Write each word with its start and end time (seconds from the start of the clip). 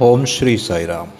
ഓം 0.00 0.26
Sri 0.26 0.56
Sairam. 0.56 1.12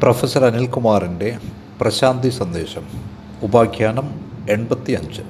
professor 0.00 0.44
അനിൽകുമാറിന്റെ 0.44 1.38
പ്രശാന്തി 1.80 2.28
സന്ദേശം 2.28 2.86
ഉപാഖ്യാനം 3.42 4.30
എൺപത്തി 4.50 4.92
അഞ്ച് 4.92 5.22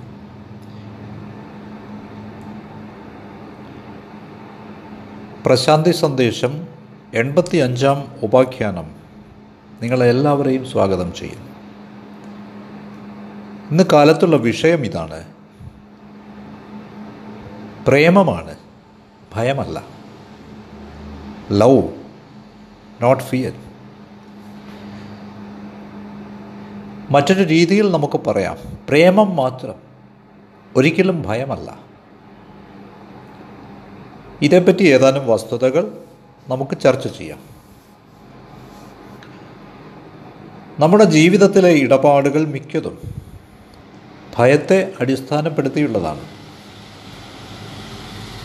പ്രശാന്തി 5.46 5.90
സന്ദേശം 5.90 6.66
എൺപത്തി 7.14 7.56
അഞ്ചാം 7.56 8.04
ഉപാഖ്യാനം. 8.22 8.90
നിങ്ങളെല്ലാവരെയും 9.82 10.66
സ്വാഗതം 10.66 11.12
ചെയ്യുന്നു 11.14 11.50
ഇന്ന് 13.70 13.84
കാലത്തുള്ള 13.92 14.36
വിഷയം 14.36 14.84
ഇതാണ്. 14.84 15.24
പ്രേമമാണ്. 17.86 18.65
ഭയമല്ല. 19.36 19.84
ലവ് 21.52 21.82
നോട്ട് 23.02 23.22
ഫിയർ 23.22 23.52
മറ്റൊരു 27.10 27.42
രീതിയിൽ 27.42 27.92
നമുക്ക് 27.92 28.20
പറയാം. 28.26 28.58
പ്രേമം 28.88 29.36
മാത്രം 29.36 29.74
ഒരിക്കലും 30.76 31.22
ഭയമല്ല. 31.26 31.78
ഇതേപ്പറ്റി 34.42 34.82
ഏതാനും 34.82 35.28
വസ്തുതകൾ 35.28 35.98
നമുക്ക് 36.48 36.80
ചർച്ച 36.80 37.06
ചെയ്യാം. 37.06 37.38
നമ്മുടെ 40.78 41.04
ജീവിതത്തിലെ 41.04 41.70
ഇടപാടുകൾ 41.70 42.44
മിക്കതും 42.44 42.98
ഭയത്തെ 44.38 44.92
അടിസ്ഥാനപ്പെടുത്തിയുള്ളതാണ്. 45.00 46.35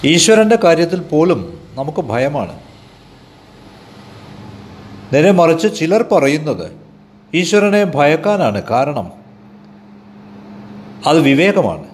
ഈശ്വരന്റെ 0.06 0.56
കാര്യത്തിൽ 0.56 1.00
പോലും 1.00 1.60
നമുക്ക് 1.74 2.02
ഭയമാണ്. 2.02 2.60
നേരെ 5.14 5.32
മറിച്ച് 5.32 5.80
ചിലർ 5.80 6.04
പറയുന്നത് 6.04 6.72
ഈശ്വരനെ 7.34 7.84
ഭയക്കാനാണ് 7.84 8.64
കാരണം. 8.64 9.12
അത് 11.08 11.20
വിവേകമാണ്. 11.20 11.86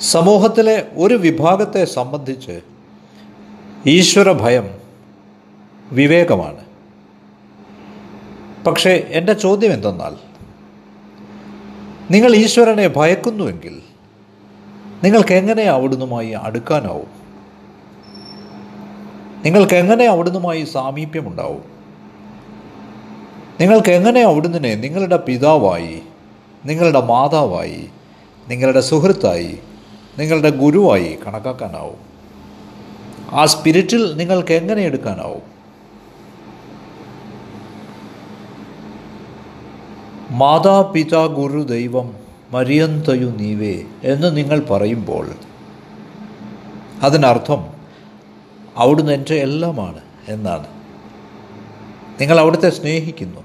സമൂഹത്തിലെ 0.00 0.88
ഒരു 0.94 1.14
വിഭാഗത്തെ 1.14 1.84
സംബന്ധിച്ച് 1.84 2.60
ഈശ്വര 3.86 4.32
ഭയം 4.32 4.78
വിവേകമാണ്. 5.92 6.64
പക്ഷേ 8.64 8.90
എന്റെ 8.90 9.32
ചോദ്യം 9.32 9.72
എന്തെന്നാൽ 9.72 10.14
നിങ്ങൾ 12.10 12.34
ഈശ്വരനെ 12.34 12.88
ഭയക്കുന്നുവെങ്കിൽ 12.88 13.82
നിങ്ങൾക്ക് 15.04 15.32
എങ്ങനെ 15.32 15.62
അവിടുന്നുമായി 15.62 16.30
അടുക്കാനാവും? 16.30 17.18
നിങ്ങൾക്ക് 19.44 19.74
എങ്ങനെ 19.74 20.04
അവിടുന്നുമായി 20.04 20.64
സാമീപ്യമുണ്ടാവും? 20.64 21.64
നിങ്ങൾക്ക് 23.60 23.90
എങ്ങനെ 23.90 24.20
അവിടുന്നിനെ 24.22 24.74
നിങ്ങളുടെ 24.74 25.16
പിതാവായി 25.16 26.02
നിങ്ങളുടെ 26.66 27.00
മാതാവായി 27.00 27.88
നിങ്ങളുടെ 28.48 28.80
സുഹൃത്തായി 28.80 29.58
നിങ്ങളുടെ 30.18 30.50
ഗുരുവായി 30.50 31.18
കണക്കാക്കാനാവും? 31.26 32.08
ആ 33.32 33.44
സ്പിരിറ്റിൽ 33.44 34.16
നിങ്ങൾക്ക് 34.16 34.52
എങ്ങനെ 34.52 34.82
എടുക്കാനാവും? 34.82 35.58
മാതാ 40.30 40.82
പിതാ 40.82 41.26
ഗുരു 41.26 41.62
ദൈവം 41.62 42.27
മരിയന്തയു 42.50 43.26
നീവേ 43.26 43.82
എന്ന് 44.02 44.36
നിങ്ങൾ 44.36 44.60
പറയുമ്പോൾ 44.60 45.30
അതിനർത്ഥം 47.02 47.66
അവിടുന്ന് 48.76 49.12
എന്റെ 49.12 49.34
എല്ലാമാണ് 49.34 50.00
എന്നാണ്. 50.28 50.66
നിങ്ങൾ 52.20 52.40
അവിടുത്തെ 52.40 52.70
സ്നേഹിക്കുന്നു. 52.70 53.40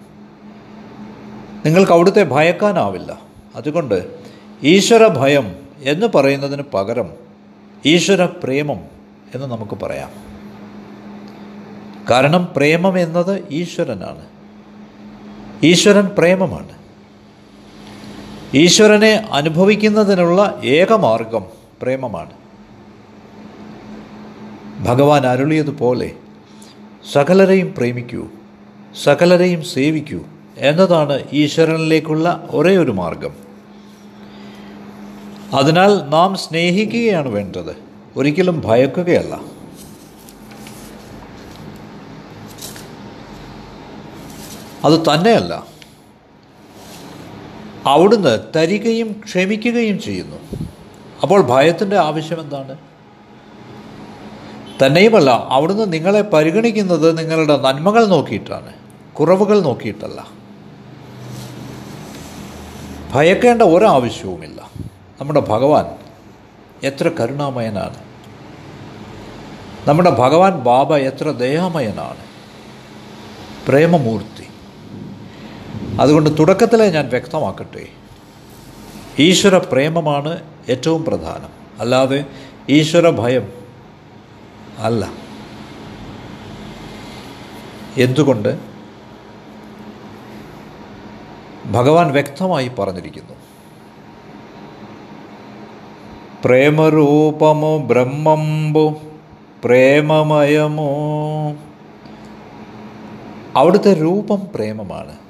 നിങ്ങൾക്ക് 1.66 1.91
അവിടുത്തെ 1.91 2.23
ഭയക്കാനാവില്ല. 2.23 3.22
അതുകൊണ്ട് 3.55 4.16
ഈശ്വര 4.63 5.07
ഭയം 5.07 5.56
എന്ന് 5.79 6.07
പറയുന്നതിന് 6.16 6.63
പകരം 6.73 7.09
ഈശ്വര 7.85 8.25
പ്രേമം 8.25 8.79
എന്ന് 9.35 9.47
നമുക്ക് 9.47 9.75
പറയാം. 9.83 10.09
കാരണം 12.09 12.47
പ്രേമം 12.56 13.00
എന്നത് 13.00 13.44
ഈശ്വരനാണ്. 13.51 14.25
ഈശ്വരൻ 15.63 16.06
പ്രേമമാണ്. 16.17 16.82
ഈശ്വരനെ 18.55 19.29
അനുഭവിക്കുന്നതിനുള്ള 19.31 20.61
ഏകമാർഗം 20.63 21.45
പ്രേമമാണ്. 21.81 22.31
ഭഗവാൻ 24.85 25.27
അരുളിയതുപോലെ 25.27 26.11
സകലരെയും 27.13 27.73
പ്രേമിക്കൂ 27.77 28.27
സകലരെയും 29.03 29.63
സേവിക്കൂ 29.63 30.19
എന്നതാണ് 30.57 31.23
ഈശ്വരനിലേക്കുള്ള 31.33 32.47
ഒരേ 32.51 32.77
ഒരു 32.77 32.91
മാർഗം. 32.91 33.35
അതിനാൽ 35.53 36.09
നാം 36.09 36.35
സ്നേഹിക്കുകയാണ് 36.35 37.27
വേണ്ടത് 37.27 37.75
ഒരിക്കലും 38.15 38.61
ഭയക്കുകയല്ല. 38.65 39.41
അത് 44.85 44.99
തന്നെയല്ല 44.99 45.72
അവിടുന്ന് 47.85 48.39
തരികയും 48.55 49.21
ക്ഷമിക്കുകയും 49.25 50.01
ചെയ്യുന്നു. 50.01 50.38
അപ്പോൾ 51.21 51.41
ഭയത്തിന്റെ 51.41 51.97
ആവശ്യം 51.97 52.41
എന്താണ്? 52.41 52.77
തന്നെയുമല്ല 54.85 55.47
അവിടുന്ന് 55.49 55.94
നിങ്ങളെ 55.94 56.21
പരിഗണിക്കുന്നത് 56.21 57.17
നിങ്ങളുടെ 57.17 57.57
നന്മകൾ 57.57 58.05
നോക്കിയിട്ടാണ്. 58.05 58.73
കുറവുകൾ 59.13 59.59
നോക്കിയിട്ടല്ല. 59.59 60.27
ഭയക്കേണ്ട 63.13 63.61
ഒരാവശ്യവുമില്ല. 63.61 64.69
നമ്മുടെ 65.21 65.39
ഭഗവാൻ 65.39 65.85
എത്ര 66.83 67.07
കരുണാമയനാണ്. 67.19 67.97
നമ്മുടെ 69.88 70.09
ഭഗവാൻ 70.09 70.51
ബാബ 70.51 70.95
എത്ര 70.95 71.31
ദയാമയനാണ്. 71.31 72.25
പ്രേമമൂർത്തി. 73.67 74.32
അതുകൊണ്ട് 75.99 76.39
തുടക്കത്തിലെ 76.39 76.91
ഞാൻ 76.91 77.09
വ്യക്തമാക്കട്ടെ. 77.09 77.87
ഈശ്വര 79.19 79.57
പ്രേമമാണ് 79.57 80.43
ഏറ്റവും 80.69 81.05
പ്രധാനം. 81.05 81.49
അല്ലാതെ 81.79 82.25
ഈശ്വര 82.69 83.09
ഭയം 83.09 83.53
അല്ല. 84.77 85.11
എന്തുകൊണ്ട്? 87.97 88.59
ഭഗവാൻ 91.65 92.11
വ്യക്തമായി 92.11 92.71
പറഞ്ഞിരിക്കുന്നു. 92.79 93.33
പ്രേമരൂപമോ 96.45 97.77
ബ്രഹ്മമ്പോ 97.77 99.01
പ്രേമമയമോ. 99.63 100.91
അവിടുത്തെ 103.55 104.01
രൂപം 104.01 104.41
പ്രേമമാണ്. 104.55 105.22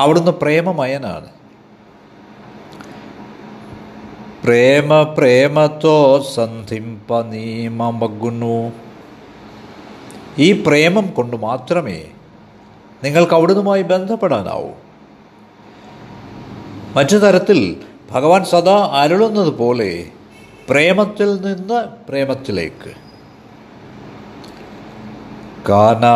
അവിടുന്ന് 0.00 0.30
പ്രേമമയനാണ്. 0.30 1.28
പ്രേമ 4.44 5.02
പ്രേമത്തോ 5.02 6.22
സന്ധിംപ 6.34 7.20
ഈ 10.38 10.52
പ്രേമം 10.52 11.06
കൊണ്ട് 11.06 11.36
മാത്രമേ 11.36 12.04
നിങ്ങൾക്ക് 13.04 13.34
അവിടുന്നുമായി 13.34 13.82
ബന്ധപ്പെടാനാവൂ. 13.82 14.70
മറ്റു 16.96 17.16
തരത്തിൽ 17.16 17.76
ഭഗവാൻ 18.12 18.44
സദാ 18.44 18.90
അരുളുന്നത് 18.92 19.52
പോലെ 19.54 20.06
പ്രേമത്തിൽ 20.68 21.30
നിന്ന് 21.46 21.80
പ്രേമത്തിലേക്ക്. 22.08 22.92
കാനാ 25.68 26.14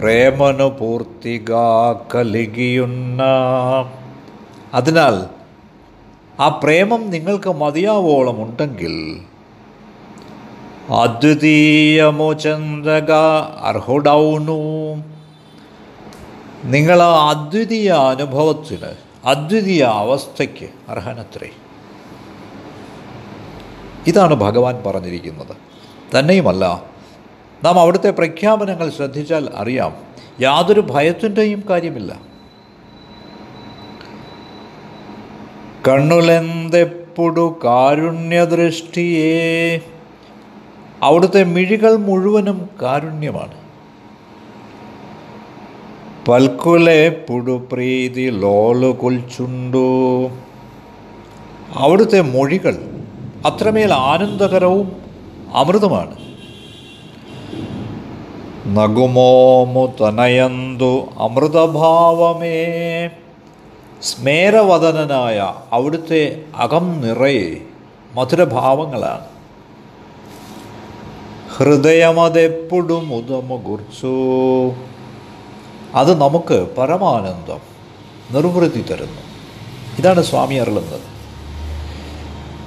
പ്രേമനു 0.00 0.64
പൂർത്തിക 0.64 1.52
കലികിയുന്ന 2.14 3.22
അതിനാൽ 4.74 5.26
ആ 6.40 6.48
പ്രേമം 6.48 7.10
നിങ്ങൾക്ക് 7.10 7.50
മതിയാവോളം 7.50 8.42
ഉണ്ടെങ്കിൽ 8.42 9.20
അദ്വിതീയമുചന്തക 10.92 13.12
അർഹുഡൗനു. 13.62 15.02
നിങ്ങൾ 16.64 17.02
ആ 17.02 17.30
അദ്വിതീയ 17.30 17.90
അനുഭവത്തിന് 17.90 18.94
അദ്വിതീയ 19.24 19.82
അവസ്ഥയ്ക്ക് 19.82 20.68
അർഹനത്രേ. 20.88 21.50
ഇതാണ് 24.06 24.34
ഭഗവാൻ 24.34 24.82
പറഞ്ഞിരിക്കുന്നത്. 24.86 25.56
തന്നെയുമല്ല 26.18 26.82
നാം 27.64 27.80
അവിടുത്തെ 27.80 28.10
പ്രഖ്യാപനങ്ങൾ 28.10 28.90
ശ്രദ്ധിച്ചാൽ 28.90 29.48
അറിയാം 29.54 29.92
യാതൊരു 30.40 30.80
ഭയത്തിന്റെയും 30.80 31.64
കാര്യമില്ല. 31.70 32.20
കണ്ണുലെന്തെപ്പുടു 35.88 37.60
കാരുണ്യദൃഷ്ടിയെ? 37.64 39.80
അവിടുത്തെ 41.02 41.44
മിഴികൾ 41.44 41.96
മുഴുവനും 41.96 42.68
കാരുണ്യമാണ്. 42.82 43.54
പൽക്കുലെപ്പൊടു 46.28 47.68
പ്രീതി 47.72 48.30
ലോലു 48.30 48.86
കൊൽച്ചുണ്ടു 48.86 50.30
അവിടുത്തെ 51.74 52.20
മൊഴികൾ 52.20 52.78
അത്രമേൽ 53.46 53.92
ആനന്ദകരവും 53.92 54.92
അമൃതമാണ്. 55.54 56.29
നഗുമോമു 58.74 59.92
തനയന്തു 60.00 61.08
അമൃതഭാവമേ. 61.18 62.64
സ്മേരവദനായ 64.02 65.54
അവിടുത്തെ 65.72 66.42
അകം 66.56 67.00
നിറയെ 67.00 67.56
മധുരഭാവങ്ങളാണ്. 68.14 69.24
ഹൃദയമതെപ്പോഴും 71.56 73.14
ഉദമുകുർച്ചു 73.14 74.12
അത് 75.94 76.20
നമുക്ക് 76.20 76.66
പരമാനന്ദം 76.78 77.60
നിർവൃത്തി 78.30 78.80
തരുന്നു. 78.80 79.22
ഇതാണ് 79.98 80.22
സ്വാമി 80.22 80.54
അരുളുന്നത്. 80.54 81.06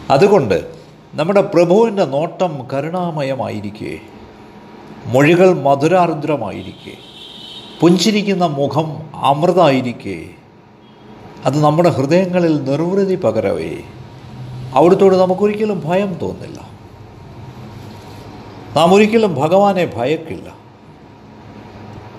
അതുകൊണ്ട് 0.09 0.65
നമ്മുടെ 1.13 1.41
പ്രഭുവിന്റെ 1.41 2.05
നോട്ടം 2.05 2.67
കരുണാമയമായിരിക്കെ. 2.73 4.12
മൊഴികൾ 5.05 5.61
മധുരാർദ്രമായിരിക്കെ 5.61 6.97
പുഞ്ചിരിക്കുന്ന 7.79 8.45
മുഖം 8.45 9.15
അമൃതായിരിക്കെ. 9.15 10.25
അത് 11.45 11.63
നമ്മുടെ 11.63 11.89
ഹൃദയങ്ങളിൽ 11.89 12.63
നിർവൃതി 12.63 13.15
പകരവേ. 13.15 13.77
അവിടുത്തോട് 14.73 15.15
നമുക്കൊരിക്കലും 15.15 15.81
ഭയം 15.85 16.13
തോന്നില്ല. 16.13 16.59
നാം 18.75 18.93
ഒരിക്കലും 18.93 19.35
ഭഗവാനെ 19.35 19.93
ഭയക്കില്ല. 19.95 20.55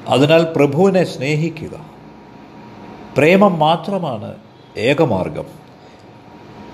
അതിനാൽ 0.08 0.44
പ്രഭുവിനെ 0.44 1.04
സ്നേഹിക്കുക. 1.04 1.86
പ്രേമം 3.16 3.58
മാത്രമാണ് 3.58 4.34
ഏകമാർഗം. 4.76 5.44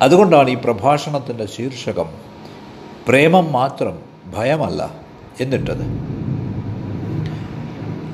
അതുകൊണ്ടാണ് 0.01 0.51
ഈ 0.51 0.55
പ്രഭാഷണത്തിന്റെ 0.55 1.47
ശീർഷകം 1.47 2.07
പ്രേമം 3.09 3.53
മാത്രം 3.53 3.99
ഭയമല്ല. 4.37 5.10
എന്നിട്ടത് 5.41 6.11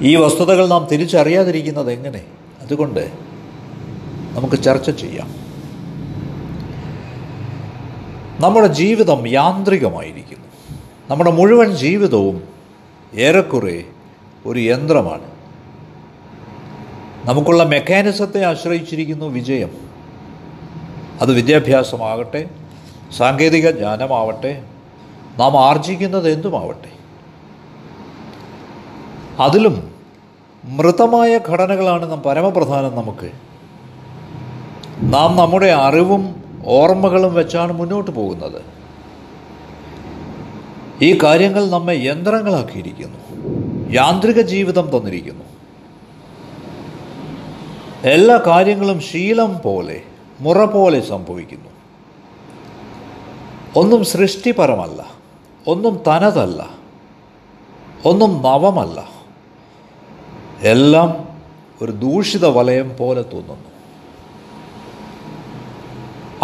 ഈ 0.02 0.16
വസ്തുതകൾ 0.16 0.66
നാം 0.66 0.88
തിരിച്ചറിയാതിരിക്കുന്നത് 0.92 1.92
എങ്ങനെ? 1.92 2.24
അതുകൊണ്ട് 2.62 3.12
നമുക്ക് 4.32 4.62
ചർച്ച 4.62 4.90
ചെയ്യാം. 4.90 5.46
നമ്മുടെ 8.40 8.66
ജീവിതം 8.66 9.28
യാന്ത്രികമായിരിക്കുന്നു. 9.28 10.46
നമ്മുടെ 11.10 11.30
മുഴുവൻ 11.30 11.76
ജീവിതവും 11.76 12.42
ഏറെക്കുറെ 13.14 13.84
ഒരു 14.46 14.58
യന്ത്രമാണ്. 14.58 15.36
നമുക്കുള്ള 17.24 17.64
മെക്കാനിസത്തെ 17.64 18.44
ആശ്രയിച്ചിരിക്കുന്നു 18.44 19.26
വിജയം. 19.26 19.70
അത് 21.20 21.32
വിദ്യാഭ്യാസമാകട്ടെ 21.32 22.50
സാങ്കേതിക 23.16 23.70
ജ്ഞാനമാവട്ടെ 23.70 24.62
നാം 25.38 25.64
ആർജിക്കുന്നത് 25.64 26.30
എന്തുമാവട്ടെ? 26.30 26.95
അതിലും 29.41 29.94
മൃതമായ 30.65 31.41
ഘടനകളാണ് 31.49 32.25
പരമപ്രധാനം 32.25 32.97
നമുക്ക്. 32.97 33.33
നാം 35.00 35.37
നമ്മുടെ 35.37 35.67
അറിവും 35.67 36.43
ഓർമ്മകളും 36.67 37.35
വെച്ചാണ് 37.35 37.73
മുന്നോട്ട് 37.73 38.11
പോകുന്നത്. 38.11 38.62
ഈ 41.03 41.19
കാര്യങ്ങൾ 41.23 41.71
നമ്മെ 41.71 41.94
യന്ത്രങ്ങളാക്കിയിരിക്കുന്നു. 41.94 43.19
യാന്ത്രിക 43.93 44.41
ജീവിതം 44.41 44.99
തന്നിരിക്കുന്നു. 44.99 45.44
എല്ലാ 48.05 48.43
കാര്യങ്ങളും 48.47 49.00
ശീലം 49.00 49.59
പോലെ 49.65 50.03
മുറ 50.41 50.65
പോലെ 50.65 51.00
സംഭവിക്കുന്നു. 51.00 51.71
ഒന്നും 53.77 54.05
സൃഷ്ടിപരമല്ല 54.05 55.11
ഒന്നും 55.67 56.03
തനതല്ല 56.09 56.71
ഒന്നും 58.05 58.43
നവമല്ല. 58.43 59.15
എല്ലാം 60.62 61.41
ഒരു 61.82 61.93
ദൂഷിത 61.93 62.47
വലയം 62.47 62.97
പോലെ 62.97 63.23
തോന്നുന്നു. 63.23 63.76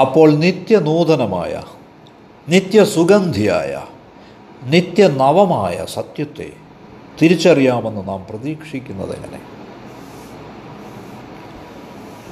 അപ്പോൾ 0.00 0.35
നിത്യനൂതനമായ 0.35 1.62
നിത്യസുഗന്ധിയായ 2.49 3.82
നിത്യനവമായ 4.62 5.85
സത്യത്തെ 5.85 6.53
തിരിച്ചറിയാമെന്ന് 7.23 8.09
നാം 8.09 8.26
പ്രതീക്ഷിക്കുന്നത് 8.31 9.17
എങ്ങനെ? 9.17 9.41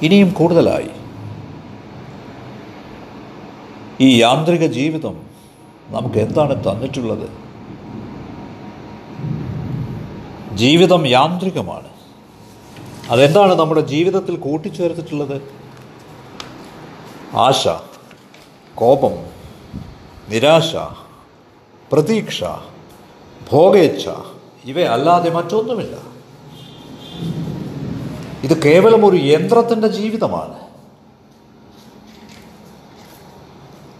ഇനിയും 0.01 0.29
കൂടുതലായി. 0.29 0.89
ഈ 4.01 4.21
യാന്ത്രിക 4.21 4.65
ജീവിതം 4.65 5.21
നമുക്ക് 5.89 6.15
എന്താണ് 6.15 6.63
തന്നിട്ടുള്ളത്? 6.63 7.40
ജീവിതം 10.55 11.07
യാന്ത്രികമാണ്. 11.07 11.87
അതെന്താണ് 13.09 13.53
നമ്മുടെ 13.53 13.81
ജീവിതത്തിൽ 13.81 14.35
കൂട്ടിച്ചേർത്തിട്ടുള്ളത്? 14.35 15.41
ആശ 17.33 17.67
കോപം 18.75 19.11
നിരാശ 20.29 20.75
പ്രതീക്ഷ 21.91 22.43
ഭോഗേച്ഛ 23.51 24.09
ഇവയല്ലാതെ 24.65 25.29
മറ്റൊന്നുമില്ല. 25.29 25.97
ഇത് 28.43 28.63
കേവലം 28.63 29.05
ഒരു 29.05 29.17
യന്ത്രത്തിന്റെ 29.17 29.87
ജീവിതമാണ്. 29.87 30.59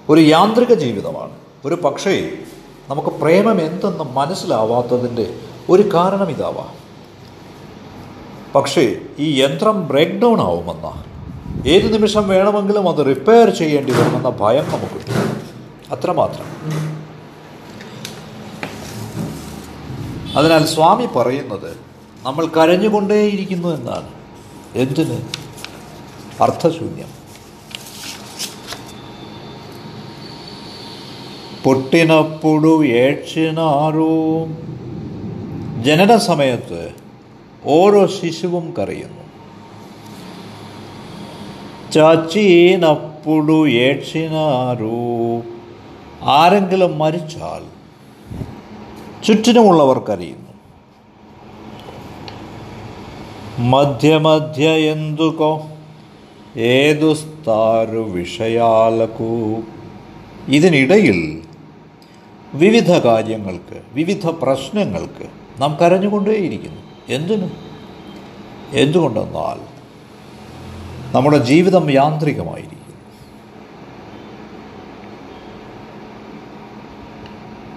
ഒരു 0.10 0.22
യാന്ത്രിക 0.22 0.74
ജീവിതമാണ്. 0.74 1.38
ഒരു 1.66 1.76
പക്ഷേ 1.76 2.32
നമുക്ക് 2.90 3.10
പ്രേമം 3.10 3.62
എന്തെന്ന് 3.62 4.04
മനസ്സിലാവാത്തതിന്റെ 4.04 5.51
ഒരു 5.70 5.94
കാരണം 5.94 6.30
ഇതാവാം. 6.30 6.82
പക്ഷേ 8.56 8.96
ഈ 9.20 9.42
യന്ത്രം 9.42 9.88
ബ്രേക്ക് 9.88 10.12
ഡൗൺ 10.12 10.42
ആവുമെന്ന 10.42 11.04
ഏത് 11.68 11.94
നിമിഷം 11.94 12.28
വേണമെങ്കിലും 12.28 12.90
അത് 12.90 13.06
റിപ്പയർ 13.06 13.50
ചെയ്യേണ്ടി 13.50 13.92
വരുമെന്ന 13.92 14.30
ഭയം 14.30 14.70
നമുക്കുണ്ട് 14.70 15.12
അത്രമാത്രം. 15.94 16.46
അതിനാൽ 20.38 20.66
സ്വാമി 20.66 21.06
പറയുന്നത് 21.06 21.78
നമ്മൾ 22.24 22.46
കരഞ്ഞുകൊണ്ടേയിരിക്കുന്നു 22.46 23.68
എന്നാണ്. 23.68 24.10
എന്തിന്? 24.76 25.22
അർത്ഥശൂന്യം. 26.44 27.22
പൊട്ടിനപ്പുഴു 31.64 32.86
ഏക്ഷിനാറൂ 32.86 34.48
ജനന 35.83 36.17
സമയത്ത് 36.17 36.81
ഓരോ 37.67 38.07
ശിശുവും 38.07 38.75
കരയുന്നു 38.79 39.23
ചാച്ചീനപ്പുടു 41.93 43.69
ഏക്ഷിനാറൂ 43.69 44.97
ആരെങ്കിലും 46.23 46.99
മരിച്ചാൽ 46.99 47.63
ചുറ്റിനുമുള്ളവർ 49.25 49.99
കരയുന്നു 49.99 50.53
మధ్య 53.71 54.65
ఎందుకో 54.91 55.51
ഏതുസ്താരു 56.57 58.03
വിഷയാലകു 58.11 59.33
ഇതിനിടയിൽ 60.49 61.19
വിവിധ 62.55 62.91
കാര്യങ്ങൾക്ക് 62.99 63.81
വിവിധ 63.95 64.27
പ്രശ്നങ്ങൾക്ക് 64.29 65.27
നാം 65.60 65.78
കരഞ്ഞുകൊണ്ടേയിരിക്കുന്നു. 65.82 66.82
എന്തിനു? 67.10 67.48
എന്തുകൊണ്ടെന്നാൽ 68.72 69.72
നമ്മുടെ 71.16 71.38
ജീവിതം 71.38 71.92
യാന്ത്രികമായിരിക്കും 71.92 72.82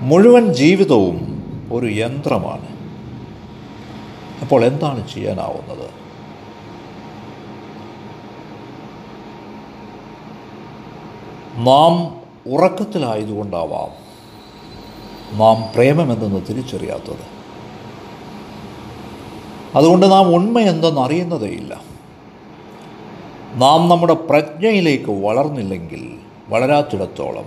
മുഴുവൻ 0.01 0.53
ജീവിതവും 0.53 1.45
ഒരു 1.73 1.87
യന്ത്രമാണ്. 1.87 2.69
അപ്പോൾ 4.41 4.65
എന്താണ് 4.65 5.09
ചെയ്യാനാവുന്നത്? 5.09 5.91
നാം 11.57 12.21
ഉറക്കത്തിലായതുകൊണ്ടാവാം 12.55 14.05
നാം 15.39 15.73
പ്രേമമെന്തെന്ന് 15.75 16.41
തിരിച്ചറിയാത്തത്. 16.49 17.34
അതുകൊണ്ട് 19.75 20.11
നാം 20.11 20.35
ഉണ്മ 20.35 20.61
എന്തെന്ന് 20.61 21.01
അറിയുന്നതേയില്ല. 21.01 21.81
നാം 23.55 23.89
നമ്മുടെ 23.89 24.15
പ്രജ്ഞയിലേക്ക് 24.15 25.25
വളർന്നില്ലെങ്കിൽ 25.25 26.19
വളരാത്തിടത്തോളം 26.49 27.45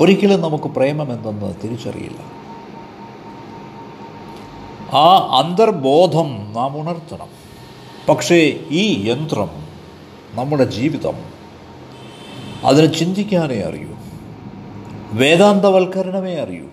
ഒരിക്കലും 0.00 0.40
നമുക്ക് 0.40 0.64
പ്രേമം 0.64 1.12
എന്തെന്ന് 1.12 1.54
തിരിച്ചറിയില്ല. 1.64 2.36
ആ 4.96 5.16
അന്തർബോധം 5.16 6.52
നാം 6.52 6.80
ഉണർത്തണം. 6.80 7.28
പക്ഷേ 8.08 8.60
ഈ 8.70 9.08
യന്ത്രം 9.08 9.50
നമ്മുടെ 10.32 10.64
ജീവിതം 10.64 11.14
അതിനെ 12.64 12.86
ചിന്തിക്കാനേ 12.86 13.60
അറിയൂ. 13.60 13.88
വേദാന്തവൽക്കരണമേ 15.12 16.34
അറിയൂ. 16.34 16.64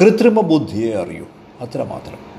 കൃത്രിമ 0.00 0.40
ബുദ്ധിയെ 0.40 0.94
അറിയൂ. 0.94 1.24
അത്രമാത്രം. 1.60 2.33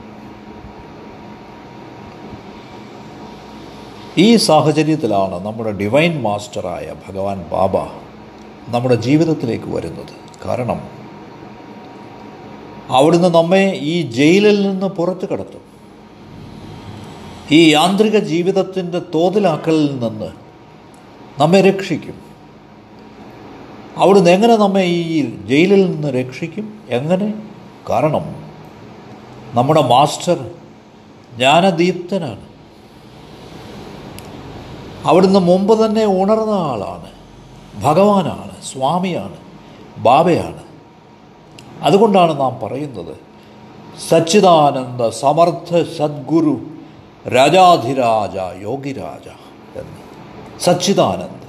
ഈ 4.18 4.36
സാഹചര്യത്തിലാണ് 4.36 5.46
നമ്മുടെ 5.46 5.72
ഡിവൈൻ 5.72 6.22
മാസ്റ്ററായ 6.22 6.94
ഭഗവാൻ 7.08 7.46
ബാബ 7.52 7.78
നമ്മുടെ 8.68 8.96
ജീവിതത്തിലേക്ക് 8.96 9.66
വരുന്നത്. 9.66 10.48
കാരണം 10.48 10.82
അവിടുന്ന് 12.90 13.36
നമ്മെ 13.36 13.80
ഈ 13.82 14.02
ജയിലിൽ 14.02 14.70
നിന്ന് 14.70 14.86
പുറത്തു 14.86 15.26
കടത്തും. 15.26 15.62
ഈ 17.52 17.74
യാന്ത്രിക 17.74 18.20
ജീവിതത്തിന്റെ 18.20 19.00
തോതിലാക്കലിൽ 19.00 20.00
നിന്ന് 20.00 20.32
നമ്മെ 21.42 21.62
രക്ഷിക്കും. 21.62 22.16
അവിടുന്ന് 23.98 24.30
എങ്ങനെ 24.30 24.56
നമ്മെ 24.56 24.82
ഈ 24.82 25.36
ജയിലിൽ 25.46 25.92
നിന്ന് 25.92 26.08
രക്ഷിക്കും? 26.08 26.80
എങ്ങനെ? 26.90 27.34
കാരണം 27.90 28.36
നമ്മുടെ 29.54 29.82
മാസ്റ്റർ 29.82 30.52
ജ്ഞാനദീപ്തനാണ്. 31.38 32.55
അവിടുന്ന് 35.06 35.40
മുമ്പ് 35.40 35.86
തന്നെ 35.86 36.06
ഉണർന്ന 36.06 36.52
ആളാണ്. 36.52 37.12
ഭഗവാനാണ് 37.84 38.52
സ്വാമിയാണ് 38.64 39.38
ബാബയാണ്. 39.98 40.64
അതുകൊണ്ടാണ് 41.82 42.40
നാം 42.40 42.60
പറയുന്നത് 42.60 43.18
സച്ചിദാനന്ദ 44.10 45.10
സമർത്ഥ 45.10 45.84
സദ്ഗുരു 45.98 46.58
രാജാധിരാജ 47.36 48.62
യോഗിരാജ 48.62 49.28
എന്ന്. 49.78 50.60
സച്ചിദാനന്ദ്. 50.60 51.46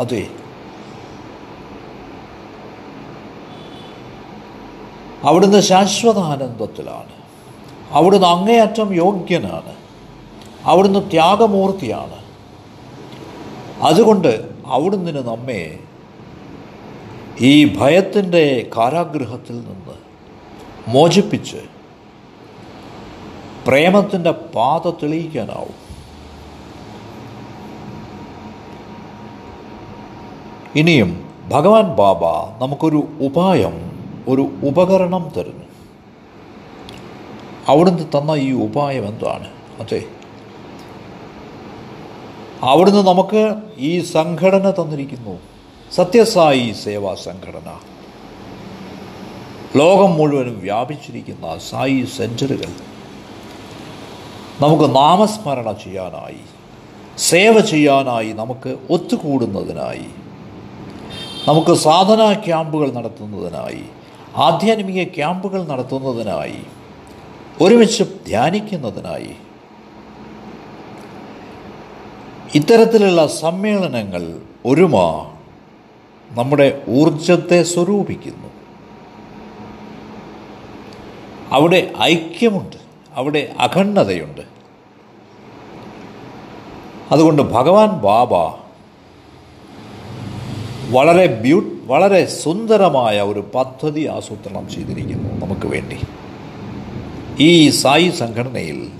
അതെ. 0.00 0.26
അവിടുന്ന് 5.22 5.60
ശാശ്വതാനന്ദത്തിലാണ്. 5.60 7.12
അവിടുന്ന് 7.90 8.26
അങ്ങേയറ്റം 8.26 8.94
യോഗ്യനാണ്. 8.94 9.76
അവിടുന്ന് 10.64 11.10
ത്യാഗമൂർത്തിയാണ്. 11.10 12.27
അതുകൊണ്ട് 13.82 14.48
അവിടുന്ന് 14.66 15.28
നമ്മെ 15.28 15.78
ഈ 17.40 17.76
ഭയത്തിന്റെ 17.76 18.70
കാരാഗ്രഹത്തിൽ 18.76 19.52
നിന്ന് 19.52 19.94
മോചിപ്പിച്ച് 20.88 21.56
പ്രേമത്തിന്റെ 23.66 24.30
പാത 24.30 24.90
തെളിയിക്കാനാവും. 24.90 25.88
ഇനിയും 30.76 31.30
ഭഗവാൻ 31.48 31.84
ബാബ 31.84 32.24
നമുക്കൊരു 32.62 33.08
ഉപായം 33.20 33.74
ഒരു 34.28 34.50
ഉപകരണം 34.64 35.30
തരുന്നു. 35.36 35.64
അവിടുന്ന് 37.68 38.02
തന്ന 38.02 38.30
ഈ 38.30 38.52
ഉപായം 38.52 39.08
എന്താണ്? 39.08 39.48
അതെ 39.80 40.17
അവിടുന്ന് 42.62 43.06
നമുക്ക് 43.06 43.54
ഈ 43.78 44.00
സംഘടന 44.00 44.70
തന്നിരിക്കുന്നു. 44.70 45.38
സത്യസായി 45.92 46.72
സേവാ 46.72 47.14
സംഘടന. 47.14 47.68
ലോകം 49.76 50.16
മുഴുവനും 50.16 50.60
വ്യാപിച്ചിരിക്കുന്ന 50.60 51.58
സായി 51.58 52.06
സെന്ററുകൾ 52.16 52.72
നമുക്ക് 54.60 54.94
നാമസ്മരണ 54.96 55.72
ചെയ്യാനായി 55.72 56.40
സേവ 57.18 57.60
ചെയ്യാനായി 57.60 58.32
നമുക്ക് 58.32 58.78
ഒത്തുകൂടുന്നതിനായി 58.90 60.08
നമുക്ക് 61.48 61.74
സാധനാ 61.74 62.32
ക്യാമ്പുകൾ 62.32 62.92
നടത്തുന്നതിനായി 62.92 63.84
ആധ്യാത്മിക 64.36 65.04
ക്യാമ്പുകൾ 65.04 65.66
നടത്തുന്നതിനായി 65.66 66.60
ഒരുമിച്ച് 67.60 68.04
ധ്യാനിക്കുന്നതിനായി 68.26 69.36
ഇത്തരത്തിലുള്ള 72.54 73.26
സമ്മേളനങ്ങൾ 73.26 74.40
ഒരുമ 74.66 75.26
നമ്മുടെ 76.30 76.82
ഊർജത്തെ 76.88 77.62
സ്വരൂപിക്കുന്നു. 77.62 78.48
അവിടെ 81.52 81.92
ഐക്യമുണ്ട് 82.02 82.76
അവിടെ 83.14 83.54
അഖണ്ഡതയുണ്ട്. 83.58 84.40
അതുകൊണ്ട് 87.12 87.42
ഭഗവാൻ 87.42 87.88
ബാബ 87.88 88.34
വളരെ 90.90 91.26
ബ്യൂ 91.26 91.62
വളരെ 91.84 92.26
സുന്ദരമായ 92.26 93.20
ഒരു 93.20 93.40
പദ്ധതി 93.54 94.06
ആസൂത്രണം 94.06 94.70
ചെയ്തിരിക്കുന്നു 94.70 95.46
നമുക്ക് 95.46 95.66
വേണ്ടി. 95.66 95.96
ഈ 97.40 97.70
സായി 97.70 98.10
സംഘടനയിൽ 98.10 98.97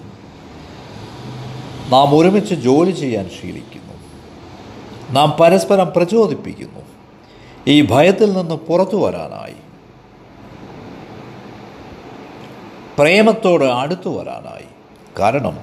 നാം 1.89 2.19
ഒരുമിച്ച് 2.19 2.55
ജോലി 2.55 2.91
ചെയ്യാൻ 2.91 3.31
ശീലിക്കുന്നു. 3.43 3.95
നാം 5.11 5.31
പരസ്പരം 5.41 5.93
പ്രചോദിപ്പിക്കുന്നു. 5.97 6.81
ഈ 7.67 7.87
ഭയത്തിൽ 7.87 8.33
നിന്ന് 8.33 8.55
പുറത്തു 8.55 8.97
വരാനായി. 8.97 9.55
പ്രേമത്തോട് 12.99 13.65
അടുത്തു 13.65 14.09
വരാനായി. 14.09 14.65
കാരണം 15.19 15.59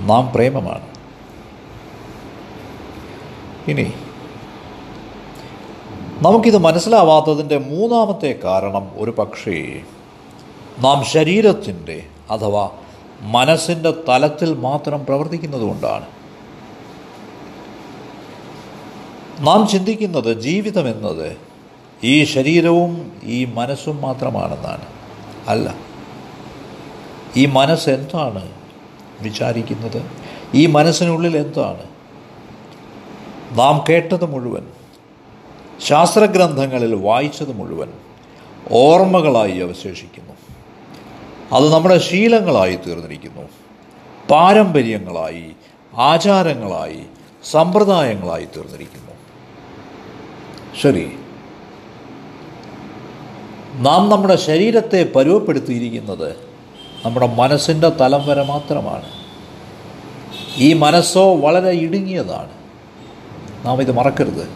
നാം 0.00 0.32
പ്രേമമാണ്. 0.34 0.86
ഇനി 3.68 3.92
നമുക്കിത് 6.22 6.58
മനസ്സിലാവാത്തതിന്റെ 6.58 7.58
മൂന്നാമത്തെ 7.58 8.40
കാരണം 8.44 8.90
ഒരു 8.96 9.10
പക്ഷേ 9.10 9.80
നാം 10.80 11.04
ശരീരത്തിന്റെ 11.04 12.06
അഥവാ 12.30 12.70
മനസ്സിന്റെ 13.24 13.94
തലത്തിൽ 14.08 14.54
മാത്രം 14.54 15.04
പ്രവർത്തിക്കുന്നതുകൊണ്ടാണ് 15.04 16.04
നാം 19.40 19.66
ചിന്തിക്കുന്നത് 19.66 20.40
ജീവിതം 20.40 20.88
എന്നത് 20.88 21.36
ഈ 22.04 22.24
ശരീരവും 22.24 23.20
ഈ 23.24 23.44
മനസ്സും 23.44 24.02
മാത്രമാണെന്നാണ്. 24.02 24.82
അല്ല. 25.48 25.74
ഈ 27.36 27.46
മനസ്സ് 27.46 27.90
എന്താണ് 27.90 28.52
വിചാരിക്കുന്നത്? 29.20 30.10
ഈ 30.54 30.66
മനസ്സിനുള്ളിൽ 30.66 31.36
എന്താണ്? 31.36 31.82
നാം 33.58 33.84
കേട്ടത് 33.88 34.24
മുഴുവൻ 34.24 34.66
ശാസ്ത്രഗ്രന്ഥങ്ങളിൽ 35.86 36.94
വായിച്ചത് 36.94 37.52
മുഴുവൻ 37.52 37.92
ഓർമ്മകളായി 38.72 39.58
അവശേഷിക്കുന്നു. 39.58 40.43
അത് 41.52 41.72
നമ്മുടെ 41.72 41.98
ശീലങ്ങളായി 41.98 42.78
തീർന്നിരിക്കുന്നു. 42.86 43.48
പാരമ്പര്യങ്ങളായി 44.30 45.50
ആചാരങ്ങളായി 45.96 47.00
സമ്പ്രദായങ്ങളായി 47.50 48.44
തീർന്നിരിക്കുന്നു. 48.44 49.12
ശരി. 50.82 51.12
നാം 53.74 54.08
നമ്മുടെ 54.08 54.36
ശരീരത്തെ 54.36 55.12
പരുവപ്പെടുത്തിയിരിക്കുന്നത് 55.16 56.36
നമ്മുടെ 57.04 57.26
മനസ്സിന്റെ 57.26 57.88
തലം 57.88 58.26
വരെ 58.26 58.42
മാത്രമാണ്. 58.42 59.08
ഈ 60.56 60.72
മനസ്സോ 60.72 61.36
വളരെ 61.36 61.70
ഇടുങ്ങിയതാണ്. 61.70 62.50
നാം 63.66 63.80
ഇത് 63.80 63.92
മറക്കരുത്. 63.92 64.48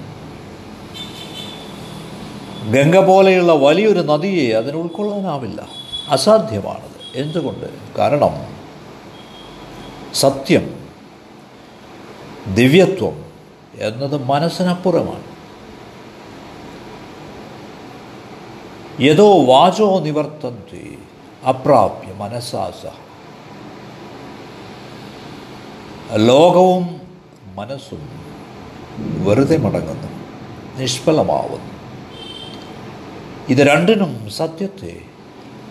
ഗംഗ 2.71 2.99
പോലെയുള്ള 2.99 3.53
വലിയൊരു 3.53 4.01
നദിയെ 4.01 4.55
അതിന് 4.55 4.77
ഉൾക്കൊള്ളാനാവില്ല. 4.77 5.88
അസാധ്യമാണത്. 6.11 7.17
എന്തുകൊണ്ട്? 7.17 7.97
കാരണം 7.99 8.59
സത്യം 10.15 10.87
ദിവ്യത്വം 12.55 13.25
എന്നത് 13.75 14.25
മനസ്സിനപ്പുറമാണ്. 14.25 15.39
യഥോ 19.03 19.45
വാചോ 19.45 19.99
നിവർത്തന്തി 19.99 20.99
അപ്രാപ്യ 21.49 22.13
മനസ്സാസ. 22.13 22.87
ലോകവും 26.17 27.01
മനസ്സും 27.55 28.09
വെറുതെ 28.99 29.57
മടങ്ങുന്നു 29.57 30.09
നിഷ്ഫലമാവുന്നു. 30.79 31.79
ഇത് 33.49 33.59
രണ്ടിനും 33.59 34.31
സത്യത്തെ 34.31 35.08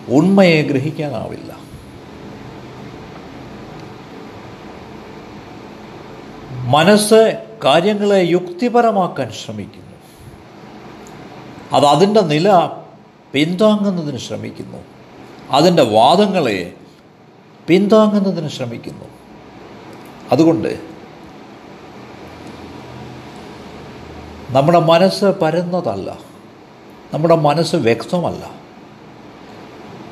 ഉണ്മയെ 0.08 0.62
ഗ്രഹിക്കാനാവില്ല. 0.62 1.68
മനസ്സ് 6.50 7.44
കാര്യങ്ങളെ 7.64 8.26
യുക്തിപരമാക്കാൻ 8.30 9.32
ശ്രമിക്കുന്നു. 9.32 9.88
അത് 11.72 11.84
അതിന്റെ 11.84 12.20
നില 12.20 12.70
പിന്താങ്ങുന്നതിന് 13.32 14.18
ശ്രമിക്കുന്നു. 14.18 14.78
അതിന്റെ 15.50 15.82
വാദങ്ങളെ 15.82 16.72
പിന്താങ്ങുന്നതിന് 17.66 18.48
ശ്രമിക്കുന്നു. 18.48 19.04
അതുകൊണ്ട് 20.32 20.98
നമ്മുടെ 24.50 24.78
മനസ്സ് 24.78 25.24
പരന്നതല്ല. 25.24 26.18
നമ്മുടെ 27.14 27.36
മനസ്സ് 27.36 27.76
വ്യക്തമല്ല. 27.76 28.57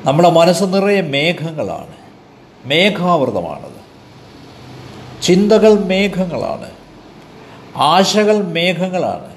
നമ്മുടെ 0.07 0.29
മനസ്സ് 0.29 0.63
നിറയെ 0.63 1.01
മേഘങ്ങളാണ്. 1.01 1.95
മേഘാവൃതമാണത്. 2.65 3.77
ചിന്തകൾ 5.21 5.73
മേഘങ്ങളാണ്. 5.73 6.71
ആശകൾ 7.77 8.41
മേഘങ്ങളാണ്. 8.41 9.35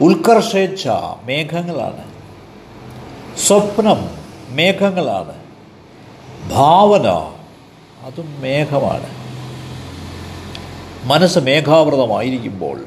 ഉത്കർഷേച്ഛ 0.00 0.88
മേഘങ്ങളാണ്. 1.24 2.04
സ്വപ്നം 3.38 4.10
മേഘങ്ങളാണ്. 4.48 5.34
ഭാവന 6.50 7.06
അതും 8.04 8.40
മേഘമാണ്. 8.40 9.10
മനസ്സ് 11.04 11.38
മേഘാവൃതമായിരിക്കുമ്പോൾ 11.38 12.84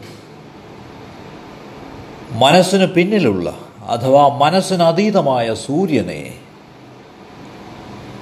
മനസ്സിന് 2.32 2.86
പിന്നിലുള്ള 2.86 3.58
അഥവാ 3.88 4.28
മനസ്സിനതീതമായ 4.28 5.54
സൂര്യനെ 5.54 6.41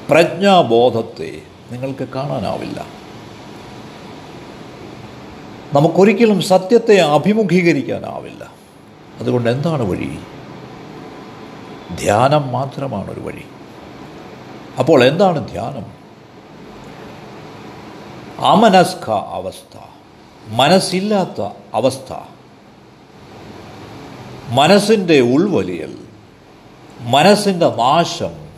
പ്രജ്ഞാബോധത്തെ 0.10 1.42
നിങ്ങൾക്ക് 1.72 2.04
കാണാനാവില്ല. 2.04 2.86
നമുക്കൊരിക്കലും 5.74 6.42
സത്യത്തെ 6.42 6.96
അഭിമുഖീകരിക്കാനാവില്ല. 6.96 8.52
അതുകൊണ്ട് 9.20 9.50
എന്താണ് 9.50 9.84
വഴി? 9.84 10.20
ധ്യാനം 11.96 12.52
മാത്രമാണ് 12.52 13.12
ഒരു 13.12 13.20
വഴി. 13.20 13.46
അപ്പോൾ 14.80 15.04
എന്താണ് 15.04 15.50
ധ്യാനം? 15.50 16.00
അമനസ്ക 18.46 19.12
അവസ്ഥ 19.12 19.78
മനസ്സില്ലാത്ത 20.48 21.42
അവസ്ഥ 21.74 22.14
മനസ്സിന്റെ 24.50 25.20
ഉൾവലിയൽ 25.20 25.98
മനസ്സിന്റെ 27.00 27.68
നാശം 27.70 28.49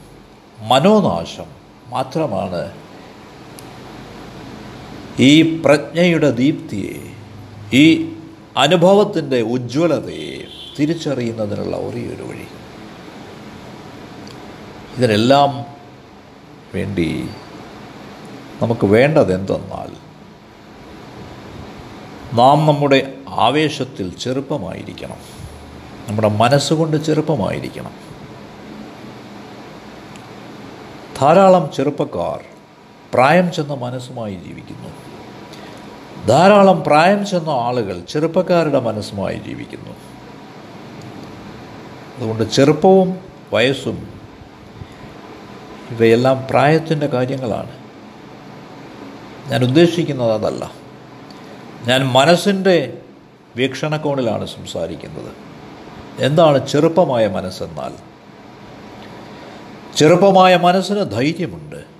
മനോനാശം 0.61 1.45
മാത്രമാണ്. 1.87 2.71
ഈ 5.19 5.61
പ്രജ്ഞയുടെ 5.61 6.31
ദീപ്തിയെ 6.31 7.13
ഈ 7.77 8.13
അനുഭവത്തിന്റെ 8.57 9.41
ഉജ്ജ്വലതയെ 9.41 10.47
തിരിച്ചറിയുന്നതിനുള്ള 10.79 11.77
ഒരേയൊരു 11.77 12.23
വഴി. 12.23 12.47
ഇതിനെല്ലാം 14.97 15.65
വേണ്ടി 16.75 17.29
നമുക്ക് 18.61 18.85
വേണ്ടത് 18.85 19.35
എന്തെന്നാൽ 19.35 20.11
നാം 22.35 22.65
നമ്മുടെ 22.65 23.13
ആവേശത്തിൽ 23.29 24.17
ചെറുപ്പമായിരിക്കണം. 24.17 25.17
നമ്മുടെ 26.07 26.27
മനസ്സുകൊണ്ട് 26.27 26.97
ചെറുപ്പമായിരിക്കണം. 26.97 28.10
ധാരാളം 31.21 31.69
ചെറുപ്പക്കാർ 31.75 32.45
പ്രായം 33.13 33.51
ചെന്ന 33.51 33.73
മനസ്സുമായി 33.73 34.35
ജീവിക്കുന്നു. 34.35 34.89
ധാരാളം 36.27 36.83
പ്രായം 36.83 37.25
ചെന്ന 37.25 37.49
ആളുകൾ 37.49 37.99
ചെറുപ്പക്കാരുടെ 37.99 38.79
മനസ്സുമായി 38.79 39.35
ജീവിക്കുന്നു. 39.35 39.89
അതുകൊണ്ട് 42.17 42.43
ചെറുപ്പവും 42.51 43.19
വയസ്സും 43.53 44.09
ഇവയെല്ലാം 45.91 46.47
പ്രായത്തിന്റെ 46.49 47.07
കാര്യങ്ങളാണ്. 47.07 47.71
ഞാൻ 49.51 49.63
ഉദ്ദേശിക്കുന്നത് 49.63 50.31
അതല്ല. 50.31 50.71
ഞാൻ 51.85 52.07
മനസ്സിന്റെ 52.07 52.97
വീക്ഷണകോണിലാണ് 53.55 54.45
സംസാരിക്കുന്നത്. 54.45 55.31
എന്താണ് 56.19 56.67
ചെറുപ്പമായ 56.67 57.27
മനസ്സെന്നാൽ 57.27 58.10
ചെറുപ്പമായ 59.97 60.55
മനസ്സിന് 60.57 61.11
ധൈര്യമുണ്ട്. 61.11 61.91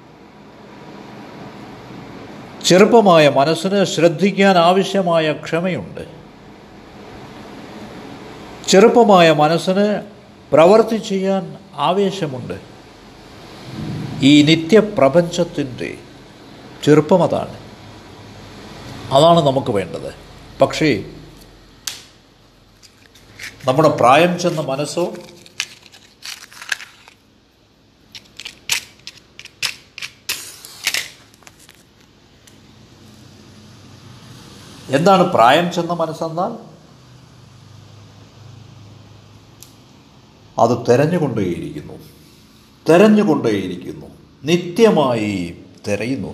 ചെറുപ്പമായ 2.65 3.29
മനസ്സിന് 3.29 3.85
ശ്രദ്ധിക്കാൻ 3.85 4.57
ആവശ്യമായ 4.57 5.33
ക്ഷമയുണ്ട്. 5.33 6.01
ചെറുപ്പമായ 8.67 9.31
മനസ്സിന് 9.31 10.01
പ്രവർത്തി 10.53 10.97
ചെയ്യാൻ 10.97 11.57
ആവേശമുണ്ട്. 11.75 12.53
ഈ 14.21 14.41
നിത്യപ്രപഞ്ചത്തിന്റെ 14.43 15.97
ചെറുപ്പം 16.83 17.23
അതാണ്. 17.23 17.57
അതാണ് 19.13 19.47
നമുക്ക് 19.47 19.71
വേണ്ടത്. 19.71 20.13
പക്ഷേ 20.61 21.03
നമ്മുടെ 23.65 23.89
പ്രായം 23.89 24.39
ചെന്ന 24.39 24.61
മനസ്സോ 24.61 25.13
എന്താണ് 34.91 35.33
പ്രായം 35.33 35.71
ചെന്ന 35.71 35.93
മനസ്സെന്നാൽ? 35.93 36.71
അത് 40.59 40.85
തെരഞ്ഞുകൊണ്ടേയിരിക്കുന്നു 40.89 41.93
തെരഞ്ഞുകൊണ്ടേയിരിക്കുന്നു 42.89 44.05
നിത്യമായി 44.43 45.63
തിരയുന്നു. 45.87 46.33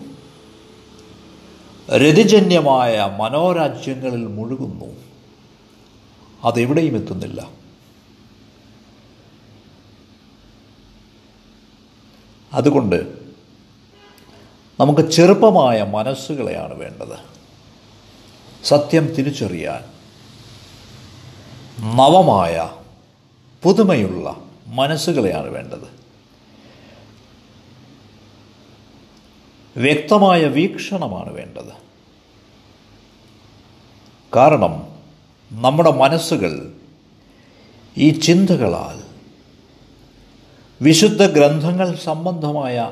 രതിജന്യമായ 1.98 3.18
മനോരാജ്യങ്ങളിൽ 3.20 4.28
മുഴുകുന്നു. 4.28 4.86
അതെവിടെയും 6.44 6.96
എത്തുന്നില്ല. 6.96 7.50
അതുകൊണ്ട് 12.54 13.18
നമുക്ക് 14.80 15.10
ചെറുപ്പമായ 15.10 15.84
മനസ്സുകളെയാണ് 15.84 16.74
വേണ്ടത്. 16.74 17.37
സത്യം 18.64 19.08
തിരിച്ചറിയാൻ 19.08 19.98
നവമായ 21.98 22.70
പുതുമയുള്ള 23.64 24.36
മനസ്സുകളെയാണ് 24.68 25.50
വേണ്ടത്. 25.50 25.98
വ്യക്തമായ 29.78 30.46
വീക്ഷണമാണ് 30.46 31.34
വേണ്ടത്. 31.34 31.88
കാരണം 34.36 35.00
നമ്മുടെ 35.52 35.92
മനസ്സുകൾ 35.92 36.74
ഈ 37.98 38.10
ചിന്തകളാൽ 38.10 39.08
വിശുദ്ധ 40.82 41.26
ഗ്രന്ഥങ്ങൾ 41.26 41.96
സംബന്ധമായ 41.96 42.92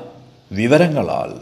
വിവരങ്ങളാൽ 0.52 1.40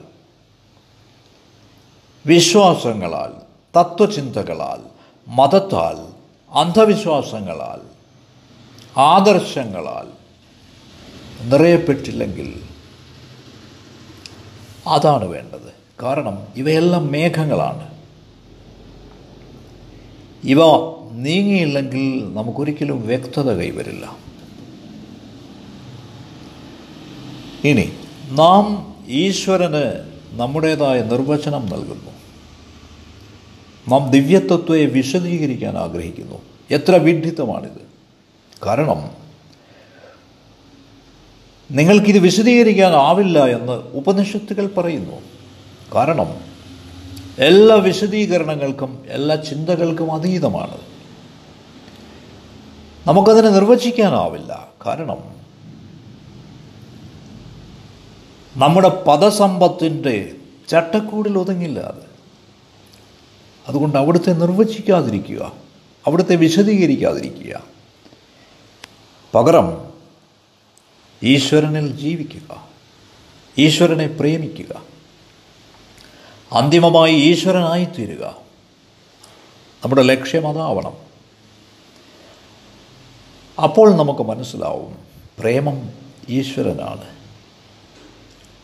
വിശ്വാസങ്ങളാൽ 2.27 3.44
തത്വചിന്തകളാൽ 3.77 4.81
മതത്താൽ 5.29 6.15
അന്ധവിശ്വാസങ്ങളാൽ 6.53 7.95
ആദർശങ്ങളാൽ 9.01 10.25
നിറയപ്പെട്ടില്ലെങ്കിൽ 11.49 12.63
അതാണ് 14.87 15.25
വേണ്ടത്. 15.25 15.75
കാരണം 16.03 16.47
ഇവയെല്ലാം 16.57 17.13
മേഘങ്ങളാണ്. 17.13 17.95
ഇവ 20.45 20.59
നീങ്ങിയില്ലെങ്കിൽ 21.13 22.35
നമുക്കൊരിക്കലും 22.35 23.07
വ്യക്തത 23.07 23.53
കൈവരില്ല. 23.57 24.17
ഇനി 27.65 27.93
നാം 28.31 28.95
ഈശ്വരന് 29.09 30.15
നമ്മുടേതായ 30.33 31.03
നിർവചനം 31.03 31.67
നൽകുന്നു. 31.67 32.24
നാം 33.89 34.11
ദിവ്യത്വത്തെ 34.11 34.85
വിശദീകരിക്കാൻ 34.85 35.79
ആഗ്രഹിക്കുന്നു. 35.79 36.43
എത്ര 36.71 36.97
വിഡ്ഢിത്തമാണിത് 36.97 37.89
കാരണം 38.67 39.11
നിങ്ങൾക്കിത് 41.71 42.19
വിശദീകരിക്കാനാവില്ല 42.19 43.47
എന്ന് 43.47 43.73
ഉപനിഷത്തുകൾ 43.73 44.67
പറയുന്നു. 44.67 45.21
കാരണം 45.95 46.35
എല്ലാ 47.39 47.77
വിശദീകരണങ്ങൾക്കും 47.77 49.05
എല്ലാ 49.09 49.37
ചിന്തകൾക്കും 49.37 50.13
അതീതമാണ്. 50.13 50.79
നമുക്കതിനെ 53.07 53.49
നിർവചിക്കാനാവില്ല. 53.49 54.69
കാരണം 54.87 55.35
നമ്മുടെ 58.57 58.89
പദസമ്പത്തിന്റെ 58.89 60.33
ചട്ടക്കൂടിൽ 60.69 61.39
ഒതുങ്ങില്ല 61.39 61.81
അത്. 61.81 62.14
അതുകൊണ്ട് 63.69 63.99
അവിടുത്തെ 63.99 64.31
നിർവചിക്കാതിരിക്കുക 64.31 65.53
അവിടുത്തെ 66.07 66.37
വിശദീകരിക്കാതിരിക്കുക. 66.37 67.63
പകരം 69.35 69.93
ഈശ്വരനിൽ 71.23 71.97
ജീവിക്കുക 71.97 72.69
ഈശ്വരനെ 73.59 74.07
പ്രേമിക്കുക 74.07 74.83
അന്തിമമായി 76.53 77.15
ഈശ്വരനായിത്തീരുക. 77.15 78.37
നമ്മുടെ 79.85 80.03
ലക്ഷ്യം 80.03 80.49
അതാവണം. 80.49 80.93
അപ്പോൾ 83.63 83.97
നമുക്ക് 83.97 84.21
മനസ്സിലാവും 84.21 84.99
പ്രേമം 85.39 85.91
ഈശ്വരനാണ്. 86.29 87.05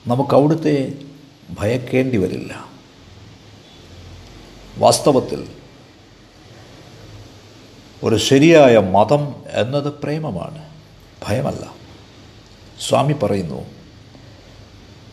നമുക്ക് 0.06 0.34
അവിടുത്തെ 0.34 0.92
ഭയക്കേണ്ടി 1.50 2.16
വരില്ല. 2.16 2.79
വാസ്തവത്തിൽ 4.78 5.48
ഒരു 8.02 8.16
ശരിയായ 8.16 8.78
മതം 8.78 9.34
എന്നത് 9.52 9.92
പ്രേമമാണ് 9.92 10.68
ഭയമല്ല. 11.28 11.74
സ്വാമി 12.80 13.12
പറയുന്നു 13.12 13.66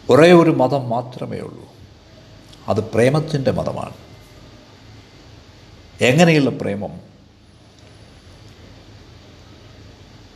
ഒരേ 0.10 0.32
ഒരു 0.32 0.52
മതം 0.52 0.90
മാത്രമേ 0.90 1.38
ഉള്ളൂ. 1.38 1.70
അത് 2.68 2.80
പ്രേമത്തിന്റെ 2.80 3.52
മതമാണ്. 3.52 3.94
എങ്ങനെയുള്ള 6.02 6.50
പ്രേമം? 6.50 7.08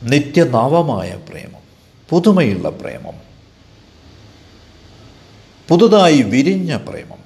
നിത്യനവമായ 0.04 1.20
പ്രേമം 1.30 1.62
പുതുമയുള്ള 2.10 2.70
പ്രേമം 2.70 3.14
പുതുതായി 5.68 6.22
വിരിഞ്ഞ 6.22 6.78
പ്രേമം 6.78 7.21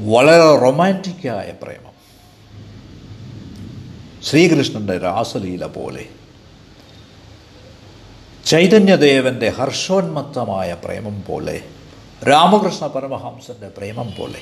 വളരെ 0.00 0.56
റൊമാന്റിക്കായ 0.56 1.52
പ്രേമം. 1.62 1.94
ശ്രീകൃഷ്ണന്റെ 4.22 4.98
രാസലീല 4.98 5.66
പോലെ 5.66 6.06
ചൈതന്യദേവന്റെ 8.46 9.48
ഹർഷോന്മത്തമായ 9.48 10.76
പ്രേമം 10.84 11.24
പോലെ 11.28 11.62
രാമകൃഷ്ണ 12.28 12.86
പരമഹംസന്റെ 12.86 13.68
പ്രേമം 13.68 14.12
പോലെ. 14.18 14.40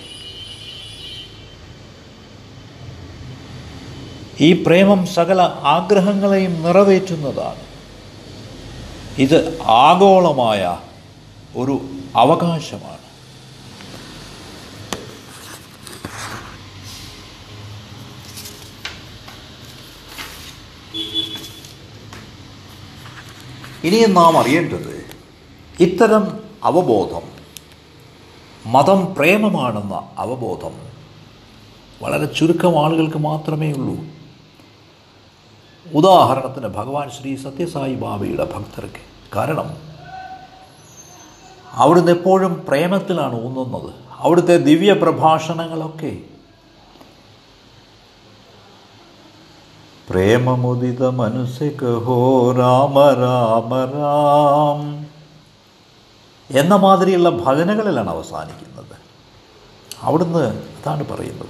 ഈ 4.40 4.62
പ്രേമം 4.62 5.06
സകല 5.06 5.40
ആഗ്രഹങ്ങളെയും 5.62 6.62
നിറവേറ്റുന്നതാണ്. 6.62 7.60
ഇത് 9.18 9.62
ആഗോളമായ 9.62 10.78
ഒരു 11.56 11.80
അവകാശമാണ്. 12.16 12.91
ഇനിയും 23.84 24.14
നാം 24.14 24.38
അറിയേണ്ടത് 24.38 25.06
ഇത്തരം 25.80 26.38
അവബോധം 26.64 27.22
മതം 28.72 29.14
പ്രേമമാണെന്ന 29.14 30.08
അവബോധം 30.18 30.74
വളരെ 32.02 32.24
ചുരുക്കം 32.24 32.84
ആളുകൾക്ക് 32.84 33.16
മാത്രമേ 33.16 33.72
ഉള്ളൂ. 33.72 33.96
ഉദാഹരണത്തിന് 35.94 36.66
ഭഗവാൻ 36.66 37.10
ശ്രീ 37.10 37.36
സത്യസായി 37.36 37.94
ബാബയുടെ 37.94 38.44
ഭക്തർക്ക്. 38.44 39.36
കാരണം 39.36 39.76
അവിടുന്ന് 41.72 42.12
എപ്പോഴും 42.12 42.64
പ്രേമത്തിലാണ് 42.68 43.44
ഊന്നുന്നത്. 43.44 43.94
അവിടുത്തെ 44.10 44.56
ദിവ്യ 44.56 44.92
പ്രഭാഷണങ്ങളൊക്കെ 44.92 46.18
പ്രേമമുദിത 50.12 51.08
മനസ്സെ 51.08 51.68
കഹോ 51.68 52.52
രാമ 52.52 52.94
രാമ 53.10 53.84
രാം. 53.84 55.06
എന്ന 56.50 56.76
മാതിരിയുള്ള 56.76 57.30
ഭജനകളിലാണ് 57.30 58.10
അവസാനിക്കുന്നത്. 58.10 58.96
അവിടുന്ന് 60.02 60.38
അതാണ് 60.38 61.06
പറയുന്നത്. 61.06 61.48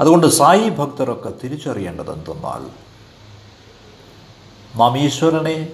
അതുകൊണ്ട് 0.00 0.26
സായി 0.26 0.68
ഭക്തരൊക്കെ 0.68 1.32
തിരിച്ചറിയേണ്ടത് 1.44 2.12
എന്തെന്നാൽ 2.12 2.70
നാം 4.78 4.98
ഈശ്വരനെ 4.98 5.68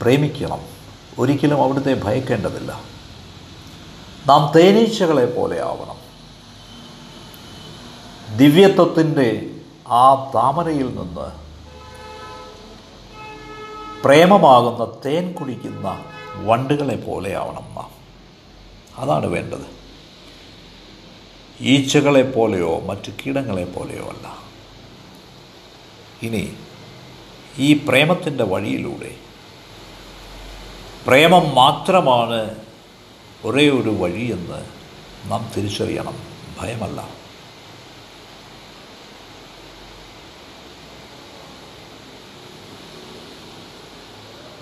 പ്രേമിക്കണം. 0.00 0.60
ഒരിക്കലും 1.18 1.62
അവിടുത്തെ 1.62 2.00
ഭയക്കേണ്ടതില്ല. 2.04 2.80
നാം 4.26 4.52
തേനീച്ചകളെ 4.56 5.26
പോലെ 5.26 5.62
ആവണം. 5.62 6.01
ദിവ്യത്വത്തിന്റെ 8.36 9.50
ആ 9.88 10.14
താമരയിൽ 10.14 10.86
നിന്ന് 10.86 11.42
പ്രേമമാകുന്ന 14.04 15.00
തേൻ 15.04 15.32
കുടിക്കുന്ന 15.32 16.04
വണ്ടുകളെ 16.34 16.96
പോലെയാവണം 16.96 17.74
നാം. 17.74 17.90
അതാണ് 18.96 19.26
വേണ്ടത്. 19.26 19.82
ഈച്ചകളെ 21.60 22.22
പോലെയോ 22.22 22.80
മറ്റു 22.80 23.10
കീടങ്ങളെ 23.10 23.64
പോലെയോ 23.64 24.04
അല്ല. 24.04 24.38
ഇനി 26.22 26.56
ഈ 27.58 27.72
പ്രേമത്തിന്റെ 27.88 28.44
വഴിയിലൂടെ 28.44 29.14
പ്രേമം 31.06 31.54
മാത്രമാണ് 31.54 32.54
ഒരേ 33.44 33.68
ഒരു 33.68 33.90
വഴിയെന്ന് 33.90 34.64
നാം 35.30 35.50
തിരിച്ചറിയണം. 35.56 36.16
ഭയമല്ല. 36.60 37.21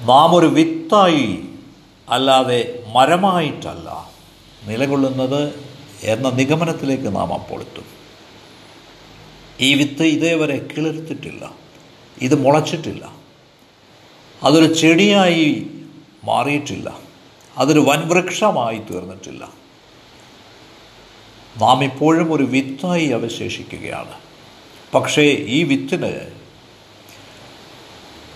നാം 0.01 0.35
ഒരു 0.35 0.47
വിത്തായി 0.47 1.39
അല്ലാതെ 2.09 2.85
മരമായിട്ടല്ല 2.93 4.11
നിലകൊള്ളുന്നത് 4.67 5.71
എന്ന 6.03 6.31
നിഗമനത്തിലേക്ക് 6.31 7.17
നാം 7.17 7.35
അപ്പോൾ 7.35 7.61
എത്തും. 7.61 7.85
ഈ 9.61 9.75
വിത്ത് 9.75 10.03
ഇതേവരെ 10.03 10.59
കിളിർത്തിട്ടില്ല. 10.59 11.53
ഇത് 12.23 12.35
മുളച്ചിട്ടില്ല. 12.35 13.13
അതൊരു 14.43 14.73
ചെടിയായി 14.73 15.67
മാറിയിട്ടില്ല. 16.25 16.99
അതൊരു 17.59 17.81
വൻവൃക്ഷമായി 17.81 18.79
തീർന്നിട്ടില്ല. 18.79 19.49
നാം 21.59 21.85
ഇപ്പോഴും 21.85 22.33
ഒരു 22.33 22.43
വിത്തായി 22.43 23.07
അവശേഷിക്കുകയാണ്. 23.07 24.15
പക്ഷേ 24.95 25.23
ഈ 25.23 25.63
വിത്തിന് 25.63 26.40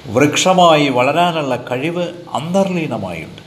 വൃക്ഷമായി 0.06 0.88
വളരാനുള്ള 0.88 1.64
കഴിവ് 1.70 2.02
അന്തർലീനമായുണ്ട്. 2.32 3.42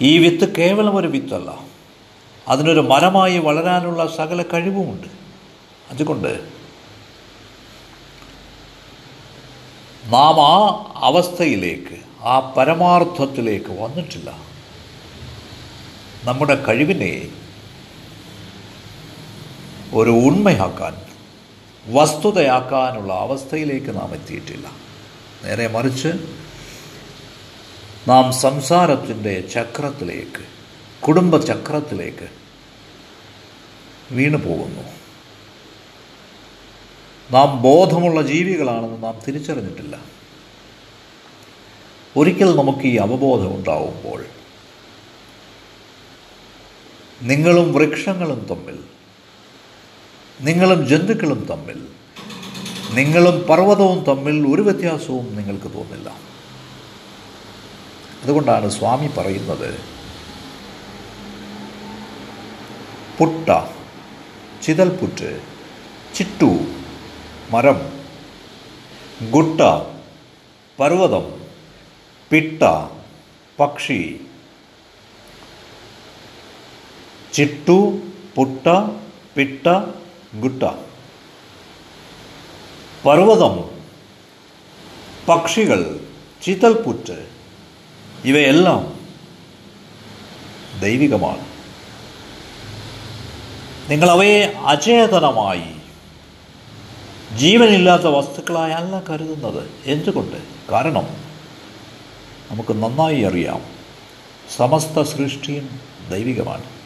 ഈ 0.00 0.18
വിത്ത് 0.18 0.56
കേവലം 0.56 0.96
ഒരു 0.96 1.06
വിത്തല്ല. 1.06 1.58
അതിനൊരു 2.48 2.80
മരമായി 2.80 3.38
വളരാനുള്ള 3.38 4.16
സകല 4.16 4.42
കഴിവുമുണ്ട്. 4.42 5.08
അതുകൊണ്ട് 5.90 6.48
നാം 10.04 10.40
ആ 10.40 10.58
അവസ്ഥയിലേക്ക് 10.96 12.24
ആ 12.24 12.52
പരമാർത്ഥത്തിലേക്ക് 12.56 13.82
വന്നിട്ടില്ല. 13.82 14.30
നമ്മുടെ 16.24 16.64
കഴിവിനെ 16.64 17.28
ഒരു 19.94 20.10
ഉണ്മയാക്കാൻ 20.10 21.11
വസ്തുതയാക്കാനുള്ള 21.86 23.12
അവസ്ഥയിലേക്ക് 23.12 23.94
നാം 23.94 24.14
എത്തിയിട്ടില്ല. 24.14 24.66
നേരെ 25.44 25.66
മറിച്ച് 25.66 26.08
നാം 28.08 28.32
സംസാരത്തിന്റെ 28.32 29.40
ചക്രത്തിലേക്ക് 29.40 30.44
കുടുംബ 31.02 31.36
ചക്രത്തിലേക്ക് 31.36 32.28
വീണു 34.12 34.36
പോകുന്നു. 34.36 34.82
നാം 37.30 37.62
ബോധമുള്ള 37.62 38.22
ജീവികളാണെന്ന് 38.22 39.02
നാം 39.02 39.20
തിരിച്ചറിഞ്ഞിട്ടില്ല. 39.28 39.98
ഒരിക്കൽ 42.16 42.56
നമുക്ക് 42.56 42.86
ഈ 42.86 42.96
അവബോധം 42.96 43.56
ഉണ്ടാവുമ്പോൾ 43.56 44.24
നിങ്ങളും 47.22 47.72
വൃക്ഷങ്ങളും 47.72 48.46
തമ്മിൽ 48.50 48.78
നിങ്ങളും 50.42 50.88
ജന്തുക്കളും 50.88 51.40
തമ്മിൽ 51.50 51.78
നിങ്ങളും 52.94 53.46
പർവതവും 53.50 54.04
തമ്മിൽ 54.04 54.46
ഒരു 54.54 54.62
വ്യത്യാസവും 54.62 55.36
നിങ്ങൾക്ക് 55.36 55.74
തോന്നില്ല. 55.74 56.08
അതുകൊണ്ടാണ് 58.22 58.70
സ്വാമി 58.70 59.06
പറയുന്നത് 59.06 59.70
പുട്ട 63.18 63.48
ചിതൽപുറ്റ് 64.62 65.30
ചിട്ടു 66.16 66.50
മരം 67.50 67.80
ഗുട്ട 69.30 69.60
പർവതം 70.78 71.26
പിട്ട 72.30 72.62
പക്ഷി 73.60 74.20
ചിട്ടു 77.32 77.78
പുട്ട 78.36 78.66
പിട്ട 79.36 79.66
ഗുട്ട. 80.34 80.62
പർവതം 83.06 83.70
പക്ഷികൾ 85.28 86.00
ചിതൽപുറ്റ് 86.42 87.26
ഇവയെല്ലാം 88.24 89.00
ദൈവികമാണ്. 90.80 91.46
നിങ്ങൾ 93.90 94.10
അവയെ 94.10 94.46
അചേതനമായി 94.46 95.82
ജീവനില്ലാത്ത 97.36 98.02
വസ്തുക്കളായി 98.02 98.72
അല്ല 98.72 99.00
കരുതുന്നത്. 99.00 99.70
എന്തുകൊണ്ട്? 99.84 100.36
കാരണം 100.72 101.04
നമുക്ക് 102.50 102.72
നന്നായി 102.72 103.20
അറിയാം 103.20 103.62
സമസ്ത 104.56 105.02
സൃഷ്ടിയും 105.02 105.80
ദൈവികമാണ്. 106.10 106.81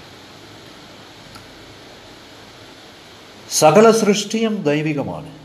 സകല 3.51 3.91
സൃഷ്ടിയും 3.91 4.63
ദൈവികമാണ്. 4.63 5.39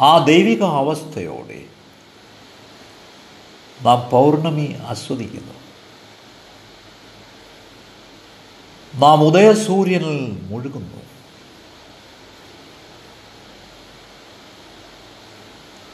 ആ 0.00 0.24
ദൈവിക 0.24 0.62
അവസ്ഥയോടെ 0.62 1.64
നാം 3.82 4.10
പൗർണമി 4.10 4.76
ആസ്വദിക്കുന്നു. 4.86 5.54
നാം 8.94 9.24
ഉദയസൂര്യനിൽ 9.24 10.38
മുഴുകുന്നു. 10.42 10.96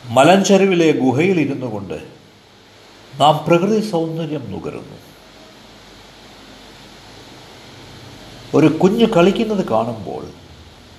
മലഞ്ചെരുവിലെ 0.05 0.93
ഗുഹയിൽ 0.93 1.41
ഇരുന്നു 1.41 1.67
കൊണ്ട് 1.67 2.09
നാം 3.21 3.45
പ്രകൃതി 3.47 3.91
സൗന്ദര്യം 3.91 4.51
നുകരുന്നു. 4.51 5.10
ഒരു 8.55 8.67
കുഞ്ഞു 8.67 9.05
കളിക്കുന്നത് 9.05 9.69
കാണുമ്പോൾ 9.69 10.25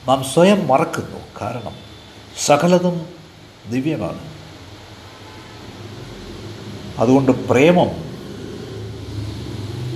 നാം 0.07 0.23
സ്വയം 0.23 0.67
മറക്കുന്നു. 0.67 1.19
കാരണം 1.41 1.75
സകലതും 2.45 3.05
ദിവ്യമാണ്. 3.69 4.31
അതുകൊണ്ട് 6.97 7.31
പ്രേമം 7.31 8.11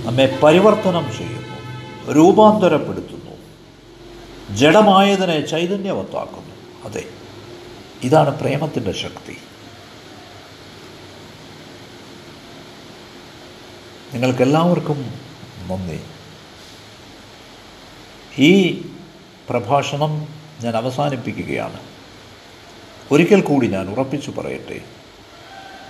നമ്മെ 0.05 0.39
പരിവർത്തനം 0.43 1.11
ചെയ്യുന്നു 1.17 2.13
രൂപാന്തരപ്പെടുത്തുന്നു 2.13 3.35
ജഡമായതിനെ 4.55 5.45
ചൈതന്യവത്താക്കുന്നു 5.45 6.85
അതെ 6.85 7.03
ഇതാണ് 8.03 8.39
പ്രേമത്തിന്റെ 8.39 8.91
ശക്തി. 8.91 9.37
നിങ്ങൾക്കെല്ലാവർക്കും 14.13 15.13
നന്ദി. 15.67 15.99
ഈ 18.39 18.85
പ്രഭാഷണം 19.49 20.27
ഞാൻ 20.63 20.75
അവസാനിപ്പിക്കുകയാണ്. 20.75 21.79
ഒരിക്കൽ 23.11 23.41
കൂടി 23.41 23.67
ഞാൻ 23.67 23.89
ഉറപ്പിച്ചു 23.89 24.31
പറയട്ടെ. 24.31 24.81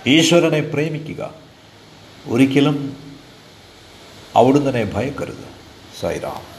ഈശ്വരനെ 0.06 0.60
പ്രേമിക്കുക. 0.60 1.34
ഒരിക്കലും 2.26 2.96
അവിടുന്ന് 4.36 4.92
ഭയക്കരുത്. 4.92 5.44
സൈറാം. 6.00 6.55